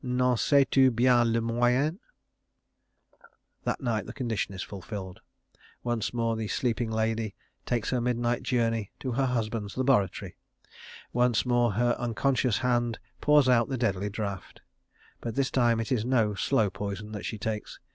[0.03, 1.99] "N'en sais tu bien le moyen?"
[3.65, 5.19] That night the condition is fulfilled.
[5.83, 7.35] Once more the sleeping lady
[7.67, 10.37] takes her midnight journey to her husband's laboratory.
[11.13, 14.61] Once more her unconscious hand pours out the deadly draught.
[15.19, 17.79] But this time it is no slow poison that she takes.